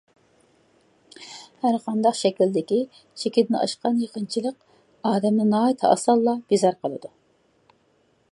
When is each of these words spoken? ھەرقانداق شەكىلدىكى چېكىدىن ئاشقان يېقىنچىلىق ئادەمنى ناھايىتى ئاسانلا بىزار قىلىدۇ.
ھەرقانداق 1.65 2.15
شەكىلدىكى 2.19 2.79
چېكىدىن 3.23 3.59
ئاشقان 3.59 4.01
يېقىنچىلىق 4.05 4.57
ئادەمنى 5.11 5.47
ناھايىتى 5.53 5.91
ئاسانلا 5.91 6.37
بىزار 6.55 6.81
قىلىدۇ. 6.87 7.13